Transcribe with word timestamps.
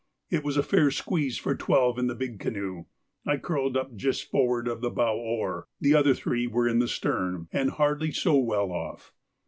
It 0.31 0.43
was 0.43 0.57
a 0.57 0.63
fair 0.63 0.89
squeeze 0.89 1.37
for 1.37 1.53
twelve 1.53 1.99
in 1.99 2.07
the 2.07 2.15
big 2.15 2.39
canoe; 2.39 2.85
I 3.23 3.37
curled 3.37 3.77
up 3.77 3.95
just 3.95 4.31
forward 4.31 4.67
of 4.67 4.81
the 4.81 4.89
bow 4.89 5.15
oar, 5.15 5.67
the 5.79 5.93
other 5.93 6.15
three 6.15 6.47
were 6.47 6.67
in 6.67 6.79
the 6.79 6.87
stern, 6.87 7.47
and 7.53 7.69
hardly 7.69 8.11
so 8.11 8.35
well 8.39 8.71
off. 8.71 9.13